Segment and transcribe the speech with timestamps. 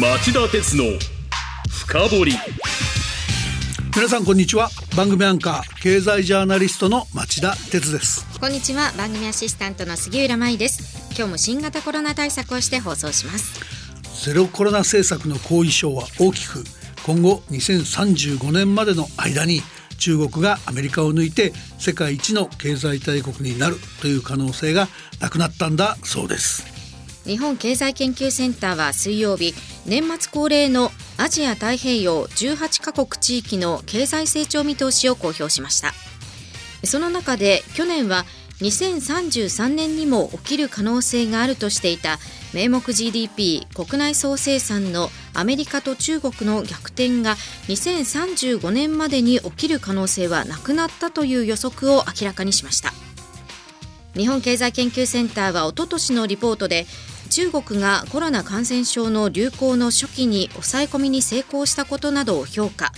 [0.00, 0.84] 町田鉄の
[1.70, 2.32] 深掘り。
[3.94, 4.68] 皆さんこんにちは。
[4.96, 8.26] 番組アンカー経済ジャーナリストの町田鉄です。
[8.40, 8.90] こんにちは。
[8.98, 11.14] 番組アシスタントの杉浦舞です。
[11.16, 14.26] 今日も新型コロナ対策をして放送します。
[14.26, 16.64] ゼロコロナ政策の後遺症は大きく
[17.06, 19.62] 今後2035年までの間に
[20.00, 24.88] 中国がアメリカを抜いて世界一の経済大国になるという可能性が
[25.20, 26.73] なくなったんだそうです
[27.24, 29.54] 日本経済研究センターは水曜日
[29.86, 35.92] 年末恒例のアジア太平洋18カ国地域の経済成長見通しを公表しました。
[36.84, 38.26] その中で去年は
[38.60, 42.18] 2033年にも起きる可能性があるとしていた
[42.52, 47.36] 名目 GDP 国内総生産のアメリカと中国の逆転が
[47.68, 52.92] 2035年までに起きる可能性はなくなったという予測を明らかにしました。
[54.14, 56.86] 日本経済研究センターはおととしのリポートで
[57.34, 62.92] 中国がコロナ感染症の流行の初期に抑え込みに成功したことなどを評価。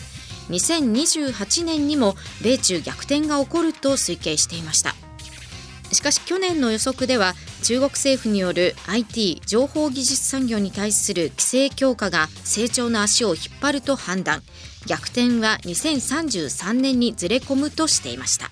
[0.50, 4.94] 2028年にも米中逆転が起こると推計していました。
[5.90, 14.42] しかし去年の予測では中国政府による IT 情報技術産業に対する規制強化が成長の足を引っ張ると判断。
[14.86, 18.50] 逆転は2033年にずれ込むとしていました。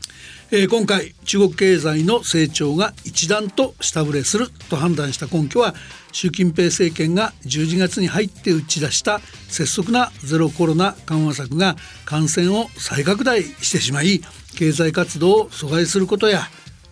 [0.56, 5.74] えー、今回中国経済の成長が一段と下振れすると判断した根拠は
[6.12, 14.20] 習近平政権が12月に入って打ち出した拙速なゼロコロナ緩和策が感染を再拡大してしまい
[14.56, 16.42] 経済活動を阻害することや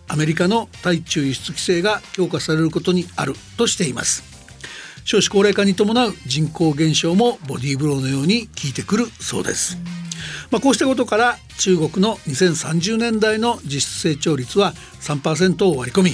[0.09, 4.25] アメリカの対中輸出規制が強化されることにあるとしています
[5.05, 10.02] 少子高齢化に伴う人口減少もボディーブローのように効いてくるそうです。
[10.51, 16.11] まあ、こうしたことから中国の2030年代の実質成長率は3%を割り込み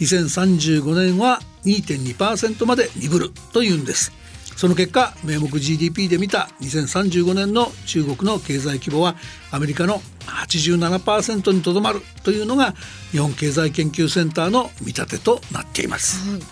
[0.00, 4.12] 2035年は2.2%まで鈍るというんです。
[4.56, 9.16] その結果名目 GDP で見た2035年の中国の経済規模は
[9.50, 12.74] アメリカの87%にとどまるというのが
[13.10, 16.42] 日本経済研究センターの見立てとなっています、はい、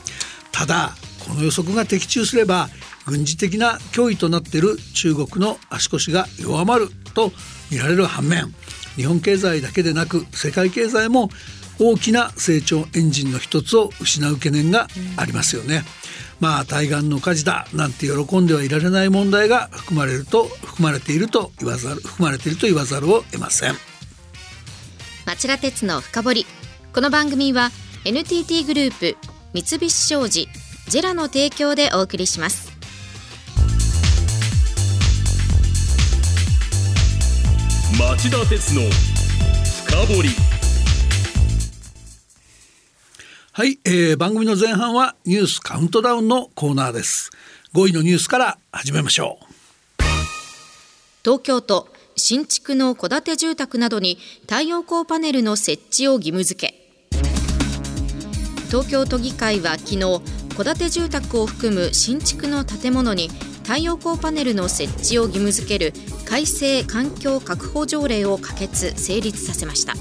[0.50, 2.68] ただこの予測が的中すれば
[3.06, 7.32] 軍事的な脅威となっている中国の足腰が弱まると
[7.70, 8.54] 見られる反面
[8.96, 11.30] 日本経済だけでなく世界経済も
[11.78, 15.82] 大きな成長エンジンの一つを失う懸念がありますよね。
[16.38, 23.74] まあ対岸の火事だなんて喜んではいられない問題が含まれると含まれていると言わざる含まれていると言わざるを得ません。
[25.26, 26.46] 町田鉄の深掘り
[26.94, 27.70] この番組は
[28.04, 29.16] NTT グループ
[29.54, 30.48] 三菱商事
[30.88, 32.69] ジェラの提供でお送りします。
[38.00, 38.80] 町田鉄の
[39.84, 40.28] 深掘り。
[43.52, 47.30] はい、えー、番組の前半はニュースカウントダウンのコーナーです。
[47.74, 49.44] 5位のニュースから始めましょう。
[51.22, 54.16] 東京都新築の戸建て住宅などに
[54.48, 56.74] 太陽光パネルの設置を義務付け。
[58.68, 60.00] 東京都議会は昨日
[60.56, 63.28] 戸建て住宅を含む新築の建物に
[63.62, 65.92] 太陽光パネルの設置を義務付ける
[66.24, 69.94] 改正環境確保条例を可決成立させました。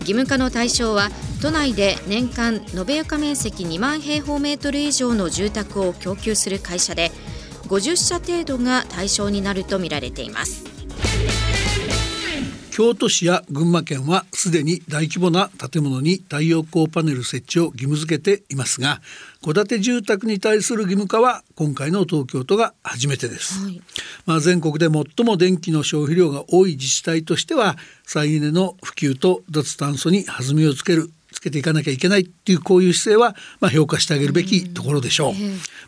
[0.00, 1.10] 義務化の対象は
[1.42, 7.10] 都内で年間延べ床面積2万平方メートル以上の住宅を供給する会社で
[7.64, 10.75] 50社程度が対象になるとみられています。
[12.76, 19.00] 京都市や群馬県はすでに大規模な建物に太陽光パネル設置を義務付けていますが
[19.40, 23.80] 戸建て住宅に対する義務化は今回の東京都が初めてです、はい、
[24.26, 31.15] まあ、全国で最も電気の消費量が多い自治体としては再エネの普及と脱炭素に弾みをつけるつ
[31.46, 35.32] けていかなきゃいけないっていうこういう姿勢はまあ評価してあげるべきところでしょう、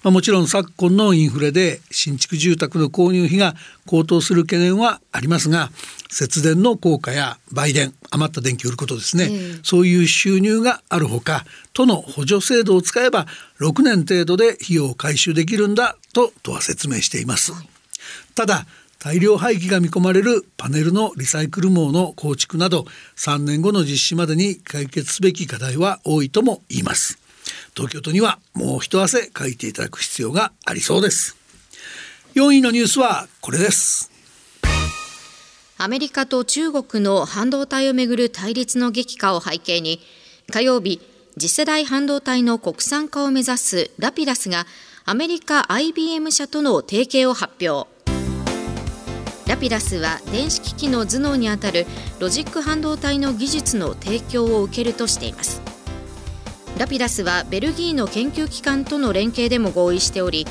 [0.02, 3.54] まあ、もちろん昨今のインフレで新築住宅の購入費が
[3.86, 5.70] 高騰する懸念はありますが
[6.10, 9.28] 節電の効果や売電余った電気を売ることですね、
[9.62, 11.44] そういう収入があるほか
[11.74, 13.26] 都の補助制度を使えば
[13.60, 17.52] 6年程度で費用を回収できるんだと都は説明しています、
[18.34, 18.66] ただ
[18.98, 22.84] 大量廃棄が見込まれるパネルのリサイクル網の構築など
[23.16, 27.18] 3年後の実施までに解決すべき課題は多いとも言います。
[27.76, 31.36] 東京都にはもう一汗かいていただく必要がありそうです。
[32.34, 34.10] 4位のニュースはこれです。
[35.78, 40.00] アメリカと中国の半導体をめぐる対立の激化を背景に
[40.52, 41.00] 火曜日
[41.38, 44.66] 次世代半導体の国産化を目指すラピダスが
[45.04, 47.97] アメリカ IBM 社との提携を発表。
[49.48, 51.86] ラピダスは電子機器の頭脳にあたる
[52.20, 55.62] ロジック半導体の技術の提供を受けるとしています。
[56.78, 60.46] ラピダスはベルギーの研究機関との連携でも合意しており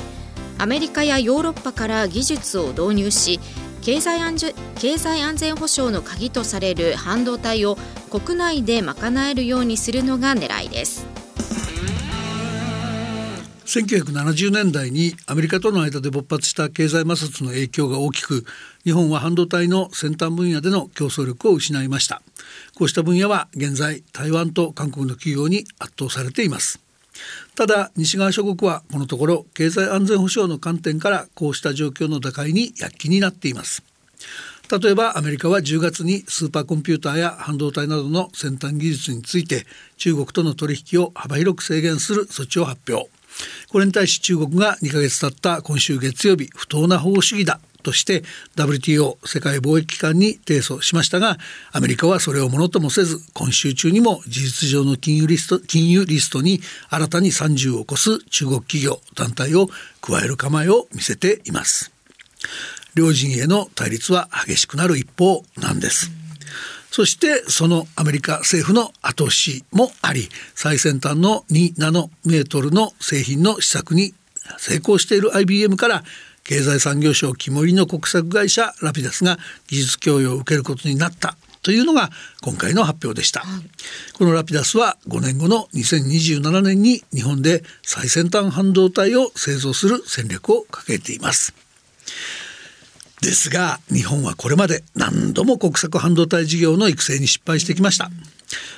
[0.58, 3.40] アメリカやヨーロッパから技術を導入し
[3.80, 7.78] 経済安全経済安全保障の鍵とされる半導体を
[8.10, 11.17] 国内で賄えるようにするのが狙いです。
[13.68, 18.46] 1970年代にアメリカとの間で勃発した経済摩擦の影響が大きく
[18.82, 22.22] 日本は半導体の先端分野での競争力を失いました。
[22.78, 26.80] こうした分野は現在台湾と韓国の企業に圧倒されています。
[27.56, 33.82] ただ西側諸国はこのところ経済安全保障の観点からこうした状況の打開に躍起になっています。
[34.72, 39.66] 例えばアメリカは10月にスーパーコンピューターや半導体などの先端技術について
[39.98, 43.10] 中国との取引を幅広く制限する措置を発表。
[43.68, 48.22] これに対し中国が2ヶ月経った今週月曜日不当な保護主義だとして
[48.56, 51.38] WTO 世界貿易機関に提訴しましたが
[51.72, 59.68] アメリカはそれをものともせず今週中にも事実上の金融リスト金融リストに新たに30を超す中国企業団体を
[60.00, 61.92] 加える構えを見せています
[62.94, 66.17] 両陣営の対立は激しくなる一方なんです。
[66.90, 74.14] そしてそのアメリカ政府の後押しもあり最先端の2ナノメートルの製品の試作に
[74.56, 76.02] 成功している IBM から
[76.44, 82.08] 経済産業省肝入りの国策会社ラピダスが技術供与を受けることになったというのが
[82.40, 83.44] 今回の発表でした、
[84.16, 91.67] このラピダスは5年後の2027年に日本で最先端半導体を製造する戦略を掲げています。
[93.20, 98.10] ですが日本はこれまで何度も国策半導体事業の育成に失敗してきました。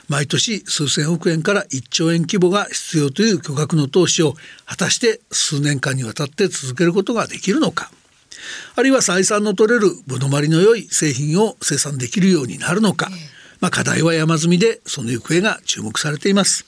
[0.09, 4.35] 毎年数千億円から1兆円規模が必要という巨額の投資を
[4.67, 7.91] 果たして数年間にわたって続けることができるのか。
[8.75, 13.11] あるいは採算の取れるぶどまりの良い製品を生産できるようになるのか、
[13.61, 16.65] まあ、課題は山積みでその行方が注目されています。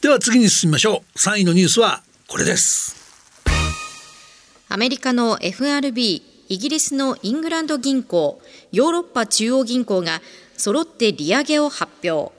[0.00, 1.18] では次に進みましょう。
[1.18, 2.96] 3位のニュースはこれです。
[4.68, 8.40] アメリカの FRB イギリスのイングランド銀行
[8.72, 10.20] ヨーロッパ中央銀行が
[10.56, 12.32] 揃って利上げを発表。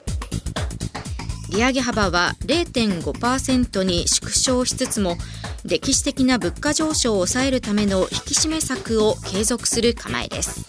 [1.48, 5.16] 利上げ幅は0.5%に縮小しつつも
[5.64, 10.66] 歴史的な物価上昇を抑えるための引き締め策を継続する構えです。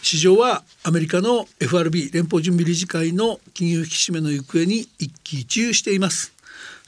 [0.00, 6.39] 市場はアメリカの FRB 連邦準備理事会の金融引き締めの行方に一喜一憂しています。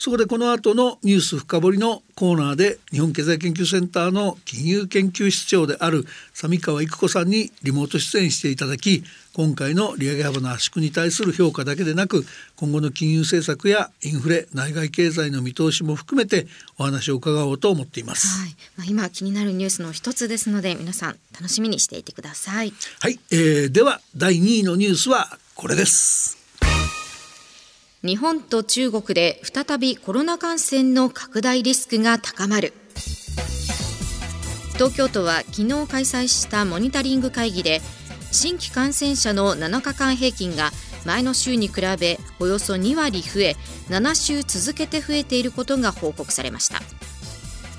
[0.03, 12.25] そこでこの後のニュース深掘りのコーナーで日本経済研究センターの金融研究室長である三川育子さんにリモート出演していただき今回の利上げ幅の圧縮に対する評価だけでなく
[12.57, 16.47] 今後の金融政策やインフレ内外経済の見通しも含めて
[16.77, 18.55] お話を伺おうと思っています、はい。
[18.75, 22.73] まあ、今気になるニュースの一つですので皆さん楽しみにしていてください。
[22.99, 26.42] はい、えー、では第2位のニュースはこれです
[28.05, 32.73] 日本と中国で再びコロナ感染の拡大リスクが高まる。
[34.73, 37.79] 東京都は昨日開催したモニタリング会議で
[38.31, 40.71] 新規感染者の7日間平均が
[41.05, 43.55] 前の週に比べおよそ2割増え
[43.87, 46.81] 7週続けて増えていることが報告されました。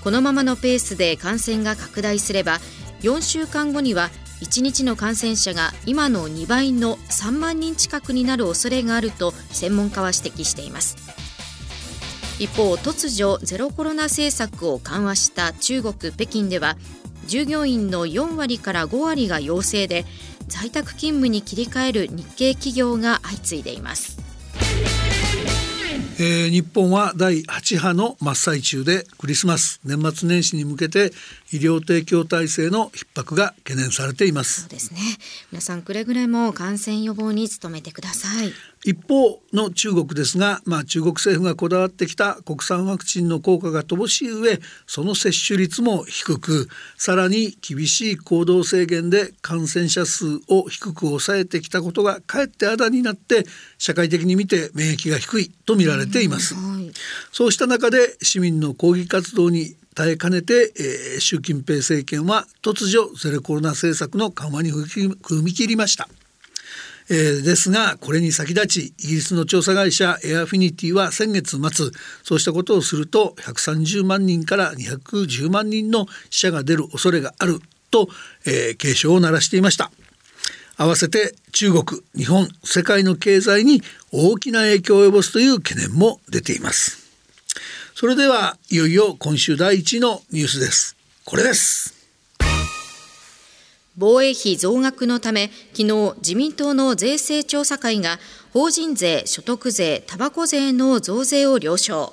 [0.03, 2.61] このままのペースで感染が拡大すれば
[3.03, 4.09] 4週間後には
[4.45, 10.97] 1日の感染者が今の2倍の3万人近くになる恐れがあると専門家は指摘しています。
[12.39, 16.77] 一方突如ゼロコロナ政策を緩和した中国北京では
[17.27, 20.05] 従業員の4割から5割が陽性で
[20.47, 24.19] 在宅勤務に切り替える日系企業が相次いでいます。
[26.17, 31.11] えー、日本は第8波の真っ最中でクリスマス年末年始に向けて
[31.53, 34.63] 医療提供体制の逼迫が懸念されています。
[34.63, 35.01] そうですね。
[35.51, 38.53] 皆さんくれぐれも感染予防に努めてください。
[38.85, 53.45] 一方の中国ですが、まあ、中国政府がこだわってきた国産ワクチンの効果が乏しい上その接種率も低くさらに厳しい行動制限で感染者数を低く抑えてきたことがかえってあだになって
[53.79, 56.93] 社会的に見て免疫が低いと見られています、はい、
[57.33, 66.09] そうした中で市民の抗議活動に耐えかねて、えー、習近平政権は突如ゼロコロナ政策の緩和に踏み切りました。
[67.11, 71.91] えー、ですがこれに先立ちイギリスの調査会社エアフィニティは先月末
[72.23, 78.09] そうしたことをすると130万人から210万人の死者が出る恐れがあると、
[78.47, 79.91] えー、警鐘を鳴らしていました。
[80.77, 87.05] 合わせて中国日本世界の経済に大きな影響を及ぼすという懸念も出ています。
[87.95, 90.97] それではいよいよ今週第一のニュースです。
[91.25, 91.94] これです。
[93.97, 98.19] 防衛費増額のため昨日自民党の税制調査会が
[98.53, 102.13] 法人税所得税たばこ税の増税を了承。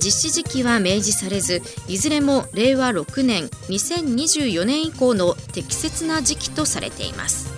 [0.00, 7.54] 実施時期は明示されずいずれも令和6年2024年以降の適切な時期とされています。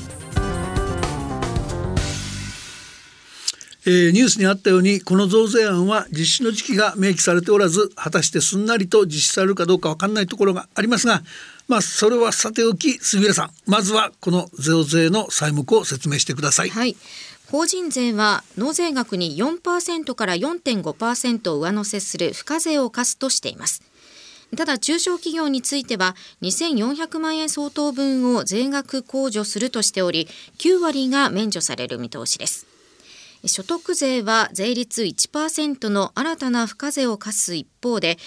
[3.88, 11.23] えー、ニュースにあったようにこの増税案は実施の時期が明記されておらず果たしてすんなりと実施されるかどうか分かんないところがありますが
[11.68, 13.50] まあそれはさておき杉浦さん。
[13.66, 16.70] まずはこの増税の債目を説明してください。
[16.70, 16.96] はい。
[17.50, 23.82] 法人税は納税額に4%から4.5%上乗せする付加税を課すとしています。
[24.56, 32.66] ただ中小企業については2400万円相当分を税額控除するとしており9割が免除される見通しです。
[33.44, 38.18] 所得税は税率1%の新たな付加税を課す一方で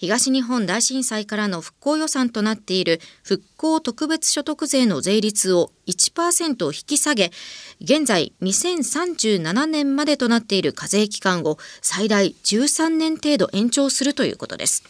[0.00, 7.32] 東日本大震災からの復興予算となっている復興特別所得税の税率を1%引き下げ
[7.80, 14.84] 現在2037年までとなっている課税期間を最大13年程度延長するということです。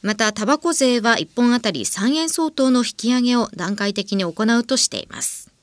[0.00, 5.53] またタバコ税は1本あたり3円相当の引き上げを段階的に行うとしています。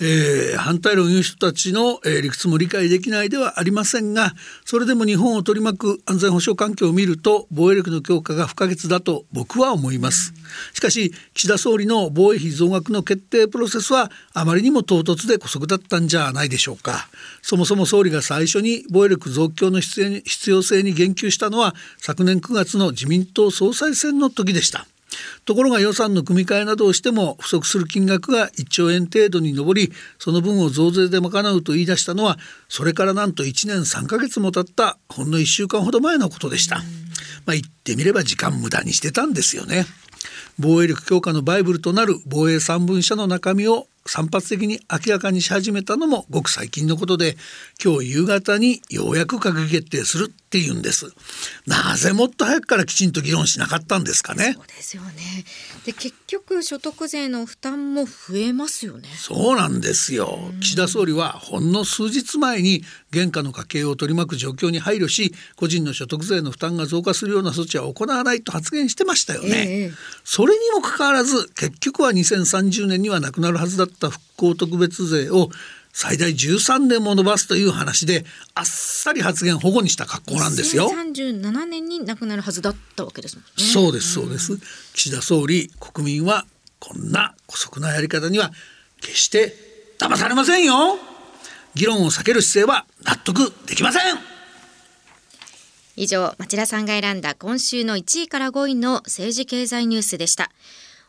[0.00, 4.32] えー、反対論を言う人たちの、えー、理屈も理解できないではありませんが
[4.64, 10.32] それでも日本を取り巻く安全保障環境を見ると防衛力の強化が不可欠だと僕は思います。
[10.72, 17.08] しかし岸田総理の防衛費増額の決定プロセスはあまりにも唐突で姑息だったんじゃないでしょうか。
[17.42, 24.86] そもそも総理が最初に防衛力増強の必要性に言及したのは昨年9月の自民党総裁選の時でした。
[25.44, 32.38] ところが予算の組み替えなどをしても不足する金額が1兆円程度に上りその分を増税で賄うと言い出したのは
[32.68, 36.82] それからなんと1年3ヶ月も経ったほんの1週間ほど前のことでした。
[37.46, 39.86] まあ、言ってみれば時間無駄にしてたんですよね。
[40.58, 47.36] 防衛力強化のバイブルとなる防衛三文書の中身を散発的に明らかにし始めたのもごく最近のことで
[47.82, 51.12] 今日夕方にようやく閣議決定するっていうんです。
[51.66, 54.54] なぜもっと早くからきちんと議論しなかったんですかね。
[54.54, 55.44] そうですよね。
[55.84, 59.08] で結局所得税の負担も増えますよね。
[59.16, 60.38] そうなんですよ。
[60.60, 62.82] 岸田総理はほんの数日前に
[63.12, 69.92] 原価の家計を取り巻く状況に配慮し個人の所得税の負担が増加するような措置は行わないと発言してましたよね、えー、
[70.24, 75.48] それにもかかわらず結局は2030年にはなくなるはずだった復興特別税を
[75.92, 80.90] 最大13年も延ばすという話であっさり発言保護にした格好なんですよ。
[80.90, 83.50] 37年になくなるはずだったわけですもんね。
[83.56, 84.58] そうですそうです。
[84.94, 86.46] 岸田総理国民は
[86.78, 88.52] こんな姑息なやり方には
[89.00, 89.54] 決して
[89.98, 90.98] 騙されませんよ。
[91.74, 94.02] 議論を避ける姿勢は納得できません。
[95.96, 100.50] 以上町田さんが選んだ今週の1位から5位の政治経済ニュースでした。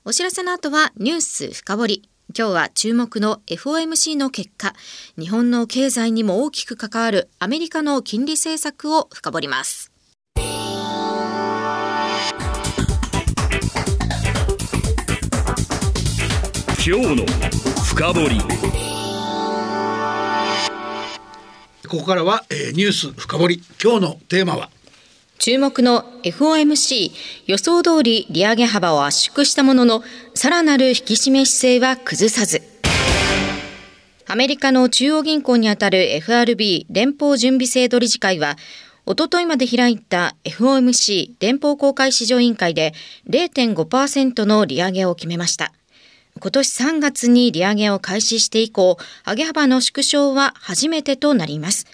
[0.04, 2.11] お知らせの後はニュース深掘り。
[2.38, 4.74] 今日は注目の FOMC の結果、
[5.20, 9.92] 日本の経済にも大きく関わるアメリカの金利政策を深掘ります。
[16.86, 17.26] 今日の
[17.84, 18.42] 深掘り。
[21.88, 23.64] ここからは、えー、ニュース深掘り。
[23.84, 24.70] 今日のテーマは？
[25.42, 27.12] 注目の FOMC
[27.48, 30.04] 予想通り利上げ幅を圧縮したものの
[30.36, 32.62] さらなる引き締め姿勢は崩さず。
[34.28, 38.56] アメリカの中央銀行にあたる FRB 連邦準備制度理事会は
[39.08, 42.94] おとといまで開いた FOMC 連邦公開市場委員会で
[43.28, 45.74] 0.5%の利上げを決めました。
[46.40, 51.88] 今年3月に利上げを開始して以降上げ幅の縮小は初めてとなります。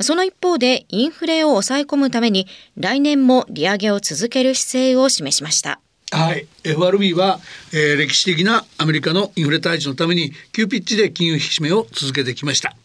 [0.00, 2.46] その一方でインフレを抑え込むために
[2.76, 5.80] 来年も利上げを続ける姿勢を示しました。
[6.10, 7.40] はい、FRB は、
[7.72, 12.76] えー、歴史的なアメリカのインフレ退治のために急ピッチで金融引き締めを続けてきました。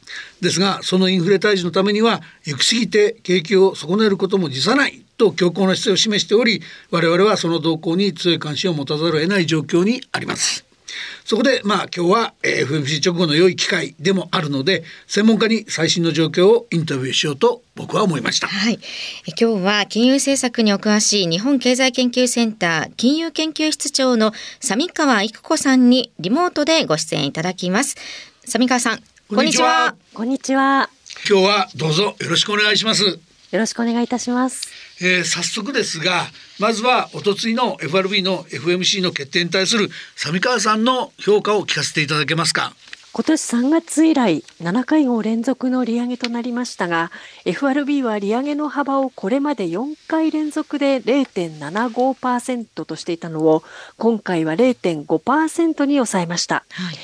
[0.41, 10.68] ですがそのインフレ退治のためには行き過ぎて景気を損ねることも辞さないと強硬な姿勢を示しており我々はその動向に強い関心を持たざるを得ない状況にあります。
[11.25, 18.47] そこでまあ今日は FMC 直後の良い機会でもあるので専門家に最新の状況をインタビューしようと僕は思いました。
[18.47, 18.79] はい。
[19.39, 27.95] 今日は金融政策にお詳しい日本経済研究センター金融研究室長の三川育子さんにリモートでご出演いただきます。
[28.45, 29.95] 三川さん、こんにちは。
[30.13, 30.89] こんにちは。
[31.29, 33.03] 今日はどうぞよろしくお願いします。
[33.03, 33.19] よ
[33.59, 34.88] ろしくお願いいたします。
[35.01, 36.27] えー、早速ですが
[36.59, 42.73] まずはおとついの FRB の FMC の決定に対する三川さんの評価を聞かせていただけますか。
[43.11, 47.11] 今年3月以来7回合連続の利上げとなりましたが
[47.43, 53.63] FRB は利上げの幅をこれまで4回連続で0.75%としていたのを
[53.97, 56.95] 今回は0.5%に抑えました、はい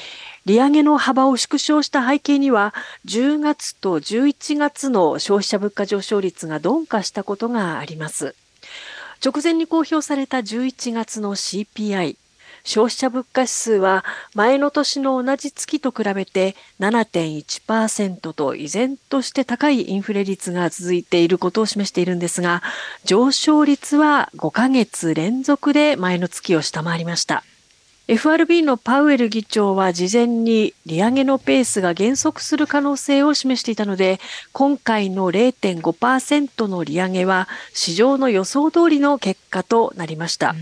[0.45, 2.73] 利上げの幅を縮小した背景には
[3.05, 8.35] 10月と11月の消費者物価上昇率が鈍化したことがあります
[9.25, 12.17] 直前に公表された11月の CPI
[12.63, 22.63] 消費者物価指数は前の年の同じ月と比べて7.1%と依然として高いインフレ率が続いていることを示しているんですが
[23.03, 27.43] 上昇率は5ヶ月連続で前の月を下回りました。
[28.07, 34.19] FRB のパウエル議長は事前に利上げのペースが減速する可能性を示していたので、
[34.51, 40.53] 今回の0.5%の利上げは市場の予想通りの結果となりました。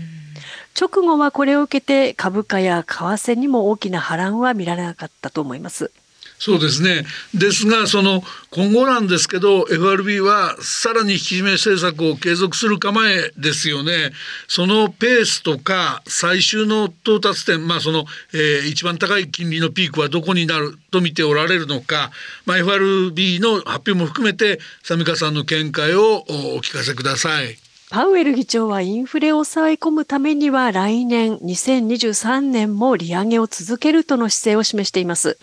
[0.80, 5.92] 直後はこれを受けて株価や為替にも大きな波乱は見られなかったと思います。
[6.44, 14.12] そうですねですがその今後なんですけど FRB はさらに引き締め政策を継続する構えですよね
[14.46, 22.10] そのペースとか最終の到達点まあその、えー、一番高い金利のピークはどこになると見ておられるのか、
[22.44, 27.63] まあ、FRB の発表も含めてサミカさんの見解をお聞かせください。
[27.94, 35.38] パウエル議長はインフレを抑え込むためには来年2023年も利上げを続けるとの姿勢を示しています。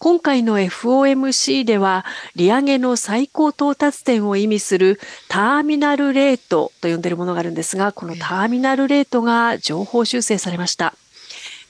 [0.00, 2.04] 今回の FOMC では
[2.34, 10.94] 利上げの最高到達点を意味するターミナルレートと呼んでいるものがあるんですが、このターミナルレートが情報修正されました。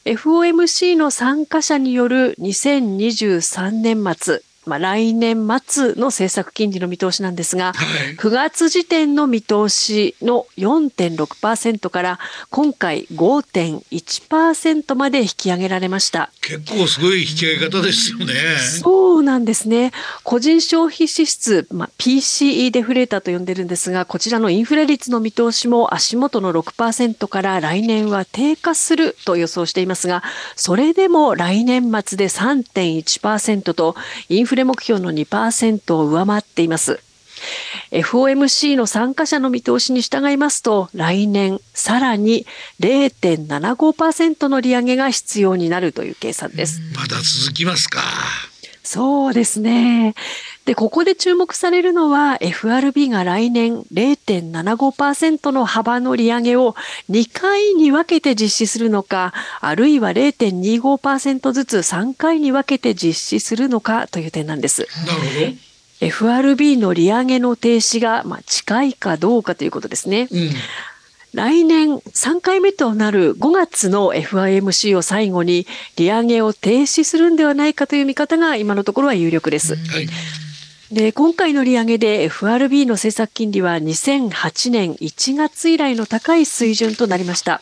[0.07, 12.19] FOMC の参加者による2023年末まあ、来年末の政策金利の見通しなんですが、はい、9月時点の見通しの4.6%から
[12.51, 16.31] 今回5.1%まで引き上げられました。
[16.41, 18.35] 結構すごい引き上げ方ですよね。
[18.83, 19.93] そうなんですね。
[20.23, 30.23] 個人消費支出、まあ、PCE デフレーターと呼んでるんですがこちらのインフレ率の見通しも足元の6%から来年は低下すると予想していますが
[30.57, 33.95] それでも来年末で3.1%と
[34.29, 37.01] インフレフレ目標の2%を上回っています。
[37.91, 42.45] FOMC の参加者の見通しに従いますと、来年さらに
[42.79, 46.83] 0.75%の利上げが必要になるという計算です。
[46.95, 48.03] まだ続きますか。
[48.83, 50.15] そうですね。
[50.65, 56.77] で、ここで注目されるのは FRB が来年0.75%の幅の利上げを
[57.11, 64.87] 2回に分けて実施するのか、あるいは0.25%ずつ3回に分けて実施するのかという点なんです。
[65.07, 65.73] なるほど。
[66.07, 70.29] FRB の利上げの停止が、まあ、近いかどうかということですね。
[70.31, 70.51] うん
[71.35, 79.77] 来年3回目となる5月の FIMC を最後に利上げを停止するんではないかという見方が今のところは有力です。
[79.77, 80.07] はい
[80.93, 87.61] で今回の利上げで FRB の政策金利は2008年1月以来の高い水準となりました。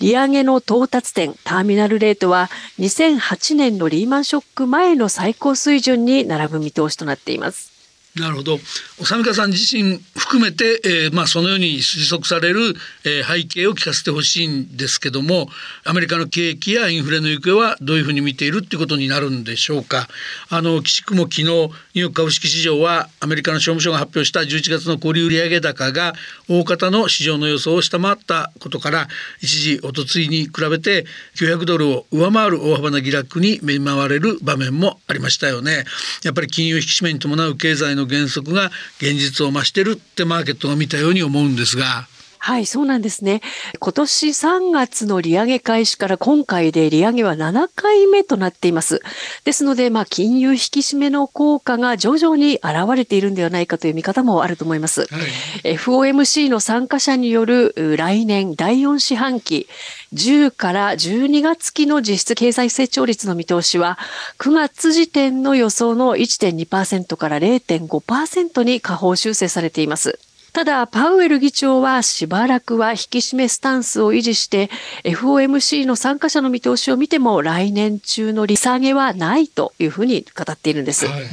[0.00, 7.75] 利上げの到達点、ターミナルレートは2008年のリーマンショック前の最高水準に並ぶ見通しとなっています。
[8.16, 8.58] なるほど
[9.04, 12.74] 長美さん自身含めて、えー、まあ、そのように推測される、
[13.04, 15.48] えー、背景を聞かせてほしいんですけども
[15.84, 20.08] アメリカの景気やインフレの行方はどういうふうに見ているっていうことになるんでしょうか。
[20.48, 26.14] あの岸くも昨日ニューヨーク株式市場はアメリカの商務省が発表した11月の小売売上高が
[26.48, 29.08] 大方の市場の予想を下回ったことから
[29.40, 31.04] 一時おとついに比べて
[31.36, 35.84] 900ドルを上回る大幅な下落に見舞われる場面もありましたよね。
[36.22, 42.08] やっぱり金融引き締めに伴う経済の原則が現実を増してるってマーケットが見たように思うんですが。
[42.46, 43.42] はい、そうなんですね。
[43.80, 49.02] 今年3月の利上げ開始から今回で利上げは7回目となっています。
[49.42, 55.08] ですので、まあ、金融引き締めの効果が徐々に現れているんではないかという見方もあると思います。
[55.12, 55.18] は
[55.64, 59.66] い、FOMC の参加者による来年第4四半期、
[60.14, 63.98] 10から12月期の実質経済成長率の見通しは、
[64.38, 70.20] 9月時点の予想の1.2%から0.5%に下方修正されています。
[70.56, 74.70] ただ、パウエル議長はしばらくは引き締めスタンスを維持して、
[75.04, 81.08] FOMC の参加者の見通しを見ても来年中の利下げはないというふうに語っているんです。
[81.08, 81.24] はい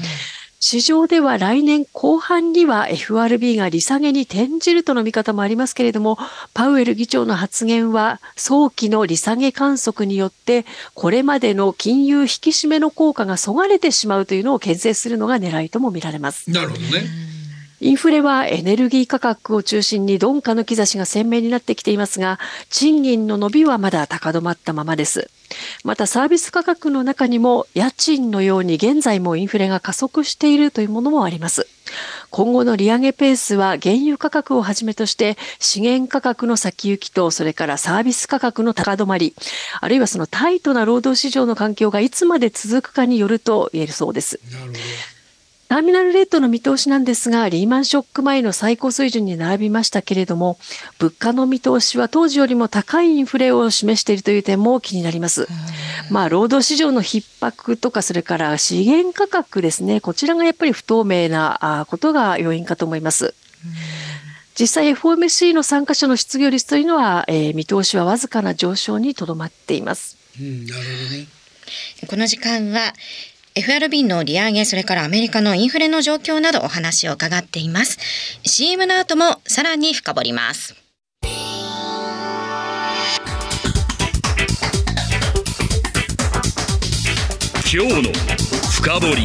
[0.65, 6.17] 市場では来年後半には FRB が利下げに転じるとの見方もありますけれども、
[6.53, 16.49] パウエル議長の発言は早期の利下げ観測によって、これまでの金融引き締めの効果がそがれてしまうというのを牽制するのが狙いとも見られます。
[16.49, 17.32] なるほどね。
[17.83, 25.29] インフレはエネルギー価格を中心に鈍化の兆しが鮮明になってきていますが、賃金の伸びはまだ高止まったままです。
[25.83, 31.67] またサービス価格の中にも家賃のように現在もインフレが加速しているというものもあります。
[32.29, 39.35] 今後の利上げペースは原油価格をはじめとして資源価格の先行きとそれからサービス価格の高止まり
[39.81, 44.39] あるいはそのタイトな労働市場の環境がいつまで続くかによると言えるそうです。
[45.73, 50.59] ターミナルレートの見通しなんですが、リーマンショック前の最高水準に並びましたけれども、
[50.99, 55.47] 物価の見通しは当時よりも高いインフレを示しているという点も気になります。
[56.11, 63.33] まあ、労働市場の逼迫とか、それから資源価格ですね、こちらがやっぱり不透明なことが要因かと思います。
[64.53, 70.17] 実際 FOMC の参加者の失業率というのは、えー、見通しはわずかな上昇にとどまっています。
[70.39, 71.27] うん、なるほどね。
[72.07, 72.93] この時間は
[73.55, 77.99] FRB の利上げ、それからアメリカのインフレの状況などお話を伺っています。
[78.43, 80.75] CM の後もさらに深掘ります。
[87.71, 88.13] 今日の
[88.71, 89.23] 深掘り。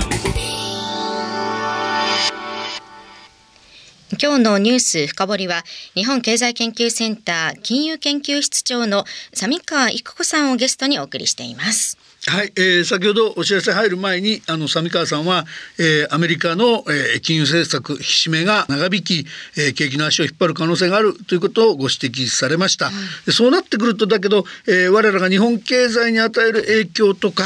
[4.21, 5.65] 今日のニュース深掘りは
[5.95, 11.97] 日本経済研究センター金融研究室長の三川育子さんをゲストにお送りしています。
[12.29, 15.47] はい、えー、先ほどお知らせ入る前にあの三川さんは、
[15.79, 22.89] えー、アメリカの、えー、金融政策引き締めが長引き、えー、景気の足を引っ張る可能性があるということをご指摘されました、
[23.27, 27.45] うん、そうなってくるとだけど、えー、我らが日本経済に与える影響とか、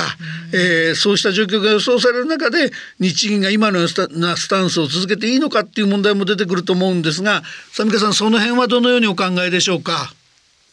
[0.52, 7.42] うん、えー、そうした状況が予想される中で日銀が今のようなスタンスを続けていいのかっていう問題も出てくると思うんですが
[7.72, 10.12] 三川さんその辺はどのようにお考えでしょうか？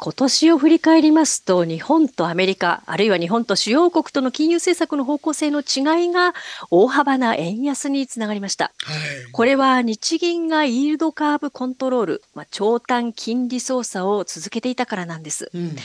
[0.01, 6.33] 今年を振り返りますと日本とアメリカあるいは日本と主要国との金融政策の方向性の違いが
[6.71, 15.75] 大幅な円安につながりました、はい、これは日銀がイールドカーブコントロール、まあ、長短金利操作を続けていたからなんです、うん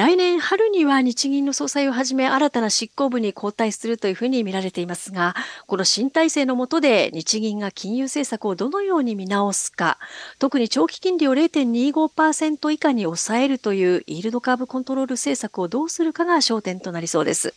[0.00, 5.34] 来年春には日銀の総裁をはじめ新たな執行部に交代するというふうに見られていますが、
[5.66, 9.98] この新体制の下で日銀が金融政策をどのように見直すか、
[10.38, 17.52] 特に長期金利を0.25%以下に抑えるというイールドカーブコントロール政策をどうするかが焦点となりそうです。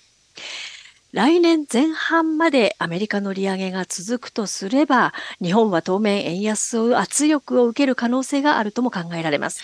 [1.14, 9.62] 来年前半までアメリカの利上げが続くとすれば、日本は当面円安を圧力を受ける可能性があるとも考えられます。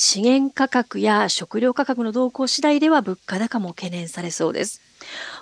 [0.00, 4.80] 資源価格や食料価格の動向次第では物価高も懸念されそうです。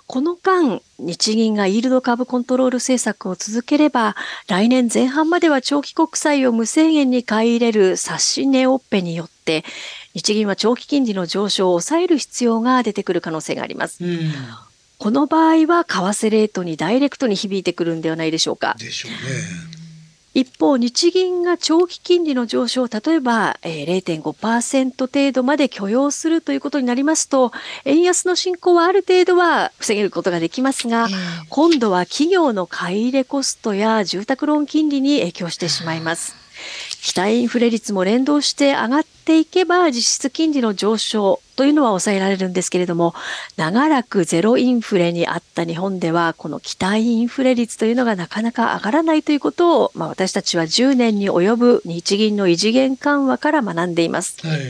[0.07, 4.17] この間、日銀がイールド株コントロール政策を続ければ、
[4.49, 9.63] 来年前半までは長期国債を無制限に買い入れる指し値オッペによって、
[10.15, 14.03] 日銀は長期金利の上昇を抑える必要が出てくる可能性があります。
[14.03, 14.33] うん
[14.99, 18.75] この場合は為替レートにダイレクトに響いてくるんではないでしょうか。
[18.79, 19.76] でしょうね。
[20.37, 27.53] 一方、日銀が長期金利の上昇を例えば、えー、0.5%程度まで許容するということになりますと、
[27.87, 31.17] 円安の進行はある程度は防げることができますが、えー、
[31.49, 36.35] 今度は企業の買い入れコストや住宅ローン金利に影響してしまいます。
[37.01, 43.13] 期待インフレ率も連動して上がっていけば実質金利の上昇というのは抑えられるんですけれども
[43.57, 54.47] 長らくゼロインフレにあった日本ではこの期待インフレ率というのがなかなか上がらないということを、まあ、私たちは10年に及ぶ日銀の異次元緩和から学んでいます。
[54.47, 54.61] はい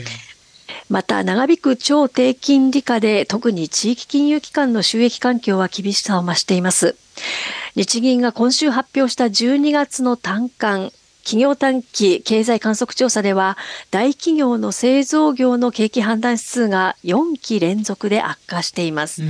[0.89, 6.95] また長引く超低金利下で特に地域金融機関の収益環境は厳しさを増しています。
[7.75, 10.89] 日銀が今週発表した12月の単価
[11.27, 13.57] 企業短期経済観測調査では
[13.91, 19.23] 大企業の製造業の景気判断指数が4期連続で悪化しています。
[19.23, 19.29] うん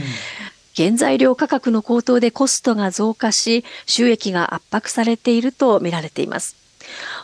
[0.75, 6.55] 原材料価格の高騰でコストが増加し収益が圧迫されていると見られています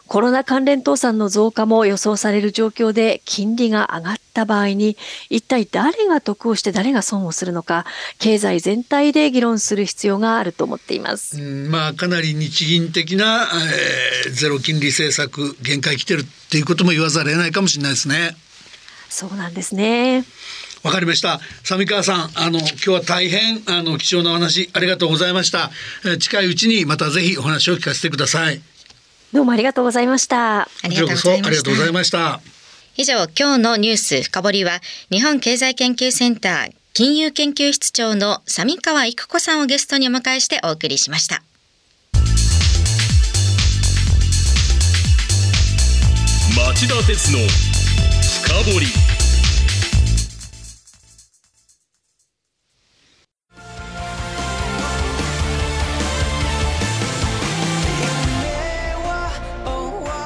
[0.07, 4.97] コロナ関連倒産の増加も予想される状況で金利が上がった場合に
[5.29, 7.85] 一体誰が得をして誰が損をするのか
[8.19, 11.39] 経済全体で議論する必要があると思っています。
[11.39, 13.47] まあかなり日銀的な、
[14.25, 18.35] えー、ゼロ金利政策限界来てるっていうことも言わざるを得ないかもしれないですね。
[19.09, 20.25] そうなんですね。
[20.83, 21.39] わかりました。
[21.63, 25.71] 三川さん、あの今日は大変あの貴重なお話ありがとうございました。
[26.03, 28.61] えー、近いうちにまたぜひお話を聞かせてください。
[29.33, 30.61] どうもありがとうございました。
[30.61, 31.35] ありがとうござ
[31.87, 32.39] いました。
[32.95, 41.41] 以上、今日のニュース深掘りは、日本経済研究センター金融研究室長の三川育子さんをゲストにお迎えしてお送りしました。
[46.55, 47.39] 町田鉄の
[48.21, 49.12] 深掘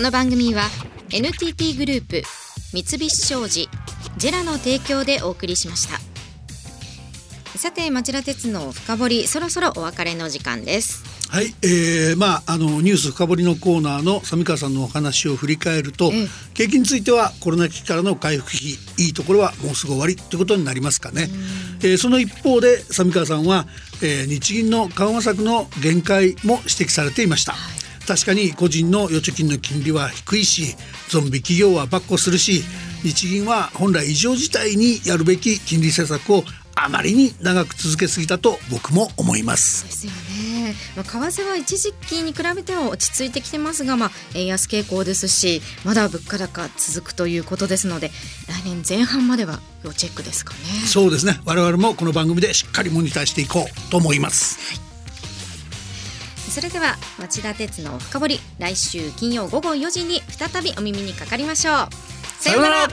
[0.00, 0.62] この番組は
[1.12, 2.22] NTT グループ
[2.72, 3.68] 三菱商事
[4.16, 5.98] ジェラの提供でお送りしました。
[7.58, 11.04] さて町田鉄の深掘りそろそろお別れの時間です。
[11.28, 21.28] はい、えー、まああのニュース深掘りのコーナーの三川さんのお話を振り返ると、ええ景気についてはコロナ危機からの回復期いいところはもうすぐ終わりということになりますかね。
[21.82, 23.66] えーその一方で三川さんは、
[24.00, 27.54] えー日銀の緩和策の限界も指摘されていました。
[28.10, 30.74] 確かに個人の預貯金の金利は低いし
[31.08, 32.64] ゾンビ企業は跋扈するし
[33.04, 36.42] 日銀は本来異常事態にやるべき金利政策を
[36.74, 39.84] あまりに長く続けすぎたと僕も思います。
[39.84, 48.10] ですよね、まあ、為替は一時期に比べては落ち着いてきてますが、まあ、円安傾向ですしまだ物価高続くということですので
[48.48, 50.58] 来年前半までは要チェックですかね。
[50.88, 51.40] そうですね。
[51.44, 54.89] 我々もこの番組でしっかりモニターしていこうと思います
[56.50, 61.88] それでは町田鉄の深掘り来週金曜午後4時に再びお耳にかかりましょう。
[62.42, 62.88] さようなら。